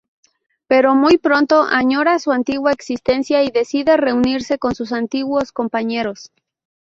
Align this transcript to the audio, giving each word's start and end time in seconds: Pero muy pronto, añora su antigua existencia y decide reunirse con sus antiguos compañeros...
Pero 0.65 0.95
muy 0.95 1.19
pronto, 1.19 1.61
añora 1.61 2.17
su 2.17 2.31
antigua 2.31 2.71
existencia 2.71 3.43
y 3.43 3.51
decide 3.51 3.97
reunirse 3.97 4.57
con 4.57 4.73
sus 4.73 4.93
antiguos 4.93 5.51
compañeros... 5.51 6.31